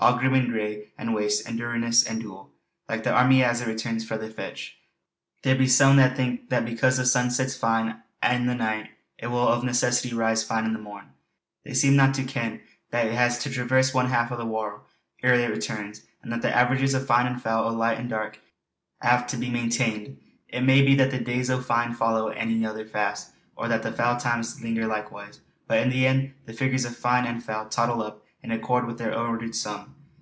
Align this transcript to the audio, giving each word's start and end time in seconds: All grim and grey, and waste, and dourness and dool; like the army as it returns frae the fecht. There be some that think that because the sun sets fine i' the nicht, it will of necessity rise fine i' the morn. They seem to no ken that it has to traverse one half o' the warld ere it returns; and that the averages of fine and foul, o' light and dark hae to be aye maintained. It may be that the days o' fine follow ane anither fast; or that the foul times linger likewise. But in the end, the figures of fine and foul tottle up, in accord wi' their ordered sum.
All 0.00 0.16
grim 0.16 0.34
and 0.34 0.48
grey, 0.48 0.92
and 0.96 1.12
waste, 1.12 1.44
and 1.44 1.58
dourness 1.58 2.04
and 2.04 2.20
dool; 2.20 2.52
like 2.88 3.02
the 3.02 3.12
army 3.12 3.42
as 3.42 3.60
it 3.60 3.66
returns 3.66 4.04
frae 4.04 4.16
the 4.16 4.30
fecht. 4.30 4.74
There 5.42 5.56
be 5.56 5.66
some 5.66 5.96
that 5.96 6.14
think 6.16 6.50
that 6.50 6.64
because 6.64 6.98
the 6.98 7.04
sun 7.04 7.32
sets 7.32 7.56
fine 7.56 8.00
i' 8.22 8.38
the 8.38 8.54
nicht, 8.54 8.90
it 9.18 9.26
will 9.26 9.48
of 9.48 9.64
necessity 9.64 10.14
rise 10.14 10.44
fine 10.44 10.64
i' 10.64 10.72
the 10.72 10.78
morn. 10.78 11.14
They 11.64 11.74
seem 11.74 11.96
to 11.98 12.22
no 12.22 12.28
ken 12.28 12.60
that 12.92 13.08
it 13.08 13.14
has 13.14 13.38
to 13.40 13.50
traverse 13.50 13.92
one 13.92 14.06
half 14.06 14.30
o' 14.30 14.36
the 14.36 14.46
warld 14.46 14.82
ere 15.20 15.34
it 15.34 15.50
returns; 15.50 16.02
and 16.22 16.30
that 16.30 16.42
the 16.42 16.56
averages 16.56 16.94
of 16.94 17.04
fine 17.04 17.26
and 17.26 17.42
foul, 17.42 17.64
o' 17.68 17.74
light 17.74 17.98
and 17.98 18.08
dark 18.08 18.38
hae 19.02 19.24
to 19.26 19.36
be 19.36 19.48
aye 19.48 19.52
maintained. 19.52 20.16
It 20.48 20.60
may 20.60 20.80
be 20.80 20.94
that 20.94 21.10
the 21.10 21.18
days 21.18 21.50
o' 21.50 21.60
fine 21.60 21.92
follow 21.92 22.30
ane 22.30 22.50
anither 22.52 22.84
fast; 22.84 23.32
or 23.56 23.66
that 23.66 23.82
the 23.82 23.90
foul 23.90 24.16
times 24.16 24.62
linger 24.62 24.86
likewise. 24.86 25.40
But 25.66 25.80
in 25.82 25.90
the 25.90 26.06
end, 26.06 26.34
the 26.46 26.52
figures 26.54 26.84
of 26.84 26.96
fine 26.96 27.26
and 27.26 27.44
foul 27.44 27.68
tottle 27.68 28.00
up, 28.00 28.22
in 28.40 28.52
accord 28.52 28.86
wi' 28.86 28.94
their 28.94 29.12
ordered 29.18 29.52
sum. 29.52 29.92